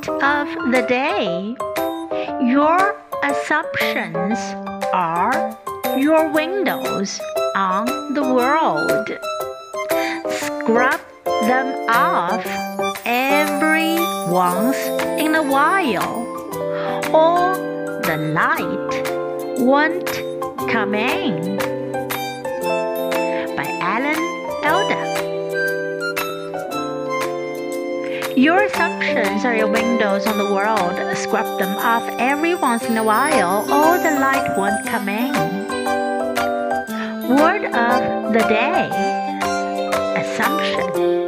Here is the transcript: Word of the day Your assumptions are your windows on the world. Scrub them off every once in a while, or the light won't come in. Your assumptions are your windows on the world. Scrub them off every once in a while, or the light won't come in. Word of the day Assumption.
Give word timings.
Word 0.00 0.22
of 0.22 0.72
the 0.72 0.82
day 0.88 1.56
Your 2.42 2.96
assumptions 3.22 4.38
are 4.94 5.58
your 5.98 6.28
windows 6.32 7.20
on 7.54 8.14
the 8.14 8.22
world. 8.22 9.08
Scrub 10.30 11.00
them 11.24 11.88
off 11.90 12.46
every 13.04 13.96
once 14.32 14.78
in 15.20 15.34
a 15.34 15.42
while, 15.42 16.24
or 17.14 17.56
the 18.02 18.16
light 18.32 19.60
won't 19.60 20.10
come 20.70 20.94
in. 20.94 21.79
Your 28.40 28.64
assumptions 28.64 29.44
are 29.44 29.54
your 29.54 29.68
windows 29.68 30.26
on 30.26 30.38
the 30.38 30.46
world. 30.46 30.96
Scrub 31.14 31.58
them 31.58 31.76
off 31.76 32.08
every 32.18 32.54
once 32.54 32.82
in 32.84 32.96
a 32.96 33.04
while, 33.04 33.70
or 33.70 33.98
the 33.98 34.18
light 34.18 34.56
won't 34.56 34.86
come 34.86 35.10
in. 35.10 35.34
Word 37.36 37.66
of 37.66 38.32
the 38.32 38.40
day 38.48 38.88
Assumption. 40.16 41.19